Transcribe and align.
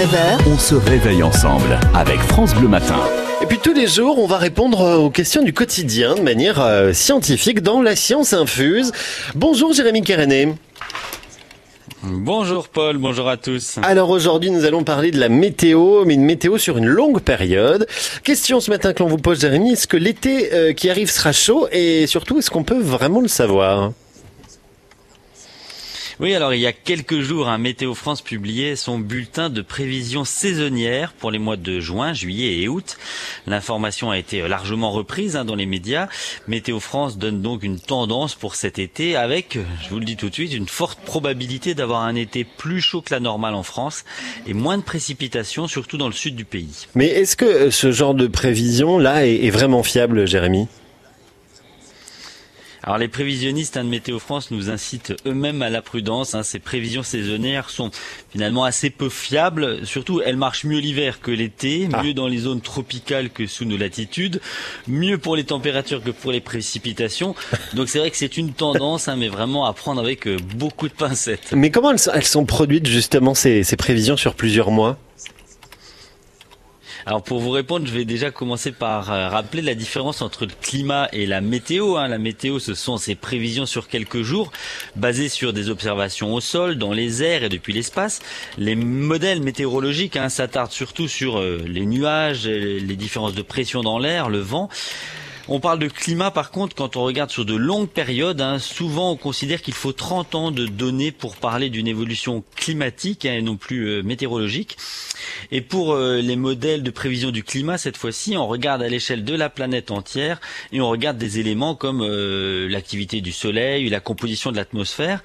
9h, 0.00 0.38
On 0.46 0.56
se 0.56 0.74
réveille 0.74 1.22
ensemble 1.22 1.78
avec 1.94 2.20
France 2.20 2.54
Bleu 2.54 2.68
Matin. 2.68 2.96
Et 3.42 3.46
puis 3.46 3.58
tous 3.58 3.74
les 3.74 3.86
jours, 3.86 4.18
on 4.18 4.26
va 4.26 4.38
répondre 4.38 4.98
aux 4.98 5.10
questions 5.10 5.42
du 5.42 5.52
quotidien 5.52 6.14
de 6.14 6.22
manière 6.22 6.58
euh, 6.58 6.94
scientifique 6.94 7.60
dans 7.60 7.82
la 7.82 7.94
science 7.96 8.32
infuse. 8.32 8.92
Bonjour 9.34 9.74
Jérémy 9.74 10.00
Kérené. 10.00 10.54
Bonjour 12.02 12.68
Paul, 12.68 12.96
bonjour 12.96 13.28
à 13.28 13.36
tous. 13.36 13.76
Alors 13.82 14.08
aujourd'hui, 14.08 14.50
nous 14.50 14.64
allons 14.64 14.84
parler 14.84 15.10
de 15.10 15.20
la 15.20 15.28
météo, 15.28 16.06
mais 16.06 16.14
une 16.14 16.24
météo 16.24 16.56
sur 16.56 16.78
une 16.78 16.86
longue 16.86 17.20
période. 17.20 17.86
Question 18.24 18.60
ce 18.60 18.70
matin 18.70 18.94
que 18.94 19.02
l'on 19.02 19.08
vous 19.10 19.18
pose 19.18 19.42
Jérémy, 19.42 19.72
est-ce 19.72 19.86
que 19.86 19.98
l'été 19.98 20.54
euh, 20.54 20.72
qui 20.72 20.88
arrive 20.88 21.10
sera 21.10 21.32
chaud? 21.32 21.68
Et 21.72 22.06
surtout 22.06 22.38
est-ce 22.38 22.50
qu'on 22.50 22.64
peut 22.64 22.80
vraiment 22.80 23.20
le 23.20 23.28
savoir? 23.28 23.92
Oui, 26.20 26.34
alors 26.34 26.52
il 26.52 26.60
y 26.60 26.66
a 26.66 26.72
quelques 26.74 27.20
jours, 27.20 27.50
Météo 27.56 27.94
France 27.94 28.20
publiait 28.20 28.76
son 28.76 28.98
bulletin 28.98 29.48
de 29.48 29.62
prévision 29.62 30.26
saisonnière 30.26 31.14
pour 31.14 31.30
les 31.30 31.38
mois 31.38 31.56
de 31.56 31.80
juin, 31.80 32.12
juillet 32.12 32.60
et 32.60 32.68
août. 32.68 32.98
L'information 33.46 34.10
a 34.10 34.18
été 34.18 34.46
largement 34.46 34.90
reprise 34.90 35.34
hein, 35.34 35.46
dans 35.46 35.54
les 35.54 35.64
médias. 35.64 36.08
Météo 36.46 36.78
France 36.78 37.16
donne 37.16 37.40
donc 37.40 37.62
une 37.62 37.80
tendance 37.80 38.34
pour 38.34 38.54
cet 38.54 38.78
été 38.78 39.16
avec, 39.16 39.58
je 39.82 39.88
vous 39.88 39.98
le 39.98 40.04
dis 40.04 40.16
tout 40.18 40.28
de 40.28 40.34
suite, 40.34 40.52
une 40.52 40.68
forte 40.68 40.98
probabilité 41.00 41.74
d'avoir 41.74 42.02
un 42.02 42.16
été 42.16 42.44
plus 42.44 42.82
chaud 42.82 43.00
que 43.00 43.14
la 43.14 43.20
normale 43.20 43.54
en 43.54 43.62
France 43.62 44.04
et 44.46 44.52
moins 44.52 44.76
de 44.76 44.82
précipitations, 44.82 45.68
surtout 45.68 45.96
dans 45.96 46.08
le 46.08 46.12
sud 46.12 46.36
du 46.36 46.44
pays. 46.44 46.86
Mais 46.94 47.06
est-ce 47.06 47.34
que 47.34 47.46
euh, 47.46 47.70
ce 47.70 47.92
genre 47.92 48.12
de 48.12 48.26
prévision 48.26 48.98
là 48.98 49.26
est 49.26 49.48
vraiment 49.48 49.82
fiable 49.82 50.26
Jérémy? 50.26 50.68
Alors 52.82 52.96
les 52.96 53.08
prévisionnistes 53.08 53.76
hein, 53.76 53.84
de 53.84 53.90
Météo 53.90 54.18
France 54.18 54.50
nous 54.50 54.70
incitent 54.70 55.12
eux-mêmes 55.26 55.60
à 55.60 55.68
la 55.68 55.82
prudence. 55.82 56.34
hein. 56.34 56.42
Ces 56.42 56.58
prévisions 56.58 57.02
saisonnières 57.02 57.68
sont 57.68 57.90
finalement 58.32 58.64
assez 58.64 58.88
peu 58.88 59.08
fiables. 59.10 59.86
Surtout, 59.86 60.22
elles 60.24 60.36
marchent 60.38 60.64
mieux 60.64 60.78
l'hiver 60.78 61.20
que 61.20 61.30
l'été, 61.30 61.88
Ah. 61.92 62.02
mieux 62.02 62.14
dans 62.14 62.26
les 62.26 62.38
zones 62.38 62.62
tropicales 62.62 63.28
que 63.30 63.46
sous 63.46 63.66
nos 63.66 63.76
latitudes, 63.76 64.40
mieux 64.88 65.18
pour 65.18 65.36
les 65.36 65.44
températures 65.44 66.02
que 66.02 66.10
pour 66.10 66.32
les 66.32 66.40
précipitations. 66.40 67.34
Donc 67.74 67.88
c'est 67.90 67.98
vrai 67.98 68.10
que 68.10 68.16
c'est 68.16 68.36
une 68.38 68.52
tendance, 68.54 69.08
hein, 69.08 69.16
mais 69.16 69.28
vraiment 69.28 69.66
à 69.66 69.72
prendre 69.74 70.00
avec 70.00 70.26
euh, 70.26 70.38
beaucoup 70.56 70.88
de 70.88 70.94
pincettes. 70.94 71.52
Mais 71.54 71.70
comment 71.70 71.90
elles, 71.90 71.98
sont- 71.98 72.12
elles 72.14 72.24
sont 72.24 72.46
produites 72.46 72.86
justement 72.86 73.34
ces, 73.34 73.62
ces 73.62 73.76
prévisions 73.76 74.16
sur 74.16 74.34
plusieurs 74.34 74.70
mois? 74.70 74.98
Alors 77.10 77.24
pour 77.24 77.40
vous 77.40 77.50
répondre, 77.50 77.88
je 77.88 77.92
vais 77.92 78.04
déjà 78.04 78.30
commencer 78.30 78.70
par 78.70 79.10
euh, 79.10 79.28
rappeler 79.28 79.62
la 79.62 79.74
différence 79.74 80.22
entre 80.22 80.46
le 80.46 80.52
climat 80.62 81.08
et 81.12 81.26
la 81.26 81.40
météo. 81.40 81.96
hein. 81.96 82.06
La 82.06 82.18
météo, 82.18 82.60
ce 82.60 82.72
sont 82.74 82.98
ces 82.98 83.16
prévisions 83.16 83.66
sur 83.66 83.88
quelques 83.88 84.22
jours, 84.22 84.52
basées 84.94 85.28
sur 85.28 85.52
des 85.52 85.70
observations 85.70 86.32
au 86.32 86.40
sol, 86.40 86.76
dans 86.78 86.92
les 86.92 87.24
airs 87.24 87.42
et 87.42 87.48
depuis 87.48 87.72
l'espace. 87.72 88.20
Les 88.58 88.76
modèles 88.76 89.40
météorologiques 89.42 90.14
hein, 90.14 90.28
s'attardent 90.28 90.70
surtout 90.70 91.08
sur 91.08 91.40
euh, 91.40 91.60
les 91.66 91.84
nuages, 91.84 92.46
euh, 92.46 92.78
les 92.78 92.94
différences 92.94 93.34
de 93.34 93.42
pression 93.42 93.80
dans 93.80 93.98
l'air, 93.98 94.28
le 94.28 94.38
vent. 94.38 94.68
On 95.48 95.58
parle 95.58 95.80
de 95.80 95.88
climat 95.88 96.30
par 96.30 96.52
contre 96.52 96.76
quand 96.76 96.94
on 96.94 97.02
regarde 97.02 97.30
sur 97.30 97.44
de 97.44 97.56
longues 97.56 97.88
périodes. 97.88 98.40
hein, 98.40 98.60
souvent 98.60 99.10
on 99.10 99.16
considère 99.16 99.62
qu'il 99.62 99.74
faut 99.74 99.92
30 99.92 100.36
ans 100.36 100.50
de 100.52 100.64
données 100.66 101.10
pour 101.10 101.34
parler 101.34 101.70
d'une 101.70 101.88
évolution 101.88 102.44
climatique 102.54 103.26
hein, 103.26 103.32
et 103.32 103.42
non 103.42 103.56
plus 103.56 104.00
météorologique. 104.04 104.76
Et 105.52 105.60
pour 105.60 105.92
euh, 105.92 106.20
les 106.20 106.36
modèles 106.36 106.82
de 106.82 106.90
prévision 106.90 107.30
du 107.30 107.42
climat, 107.42 107.78
cette 107.78 107.96
fois-ci, 107.96 108.36
on 108.36 108.46
regarde 108.46 108.82
à 108.82 108.88
l'échelle 108.88 109.24
de 109.24 109.34
la 109.34 109.48
planète 109.48 109.90
entière 109.90 110.40
et 110.72 110.80
on 110.80 110.88
regarde 110.88 111.18
des 111.18 111.38
éléments 111.38 111.74
comme 111.74 112.02
euh, 112.02 112.68
l'activité 112.68 113.20
du 113.20 113.32
Soleil, 113.32 113.88
la 113.88 114.00
composition 114.00 114.50
de 114.52 114.56
l'atmosphère. 114.56 115.22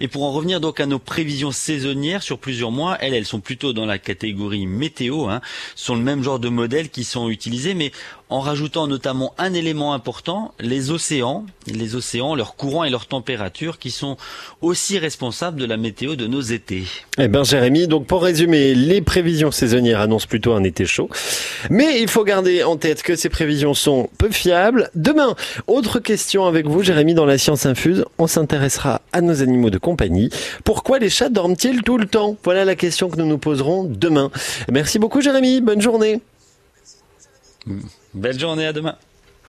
Et 0.00 0.08
pour 0.08 0.24
en 0.24 0.32
revenir 0.32 0.60
donc 0.60 0.80
à 0.80 0.86
nos 0.86 0.98
prévisions 0.98 1.52
saisonnières 1.52 2.22
sur 2.22 2.38
plusieurs 2.38 2.70
mois, 2.70 2.96
elles, 3.00 3.14
elles 3.14 3.26
sont 3.26 3.40
plutôt 3.40 3.72
dans 3.72 3.86
la 3.86 3.98
catégorie 3.98 4.66
météo. 4.66 5.28
Hein, 5.28 5.40
sont 5.74 5.94
le 5.94 6.02
même 6.02 6.22
genre 6.22 6.38
de 6.38 6.48
modèles 6.48 6.88
qui 6.88 7.04
sont 7.04 7.28
utilisés, 7.28 7.74
mais 7.74 7.92
en 8.30 8.40
rajoutant 8.40 8.86
notamment 8.86 9.34
un 9.38 9.52
élément 9.52 9.92
important, 9.92 10.54
les 10.58 10.90
océans, 10.90 11.44
les 11.66 11.94
océans, 11.94 12.34
leurs 12.34 12.56
courants 12.56 12.84
et 12.84 12.90
leurs 12.90 13.06
températures, 13.06 13.78
qui 13.78 13.90
sont 13.90 14.16
aussi 14.60 14.98
responsables 14.98 15.60
de 15.60 15.64
la 15.64 15.76
météo 15.76 16.16
de 16.16 16.26
nos 16.26 16.40
étés. 16.40 16.84
Eh 17.18 17.28
ben 17.28 17.44
Jérémy, 17.44 17.86
donc 17.86 18.06
pour 18.06 18.22
résumer, 18.22 18.74
les 18.74 19.02
prévisions 19.02 19.52
saisonnières 19.54 20.00
annoncent 20.00 20.26
plutôt 20.26 20.52
un 20.52 20.64
été 20.64 20.84
chaud. 20.84 21.08
Mais 21.70 22.00
il 22.00 22.08
faut 22.08 22.24
garder 22.24 22.62
en 22.62 22.76
tête 22.76 23.02
que 23.02 23.16
ces 23.16 23.28
prévisions 23.28 23.74
sont 23.74 24.08
peu 24.18 24.30
fiables. 24.30 24.90
Demain, 24.94 25.34
autre 25.66 26.00
question 26.00 26.46
avec 26.46 26.66
vous 26.66 26.82
Jérémy 26.82 27.14
dans 27.14 27.26
la 27.26 27.38
science 27.38 27.66
infuse, 27.66 28.04
on 28.18 28.26
s'intéressera 28.26 29.00
à 29.12 29.20
nos 29.20 29.42
animaux 29.42 29.70
de 29.70 29.78
compagnie. 29.78 30.30
Pourquoi 30.64 30.98
les 30.98 31.10
chats 31.10 31.28
dorment-ils 31.28 31.82
tout 31.82 31.98
le 31.98 32.06
temps? 32.06 32.36
Voilà 32.44 32.64
la 32.64 32.74
question 32.74 33.08
que 33.08 33.16
nous 33.16 33.26
nous 33.26 33.38
poserons 33.38 33.84
demain. 33.84 34.30
Merci 34.70 34.98
beaucoup 34.98 35.20
Jérémy, 35.20 35.60
bonne 35.60 35.80
journée. 35.80 36.20
Belle 38.14 38.38
journée, 38.38 38.66
à 38.66 38.72
demain. 38.72 38.96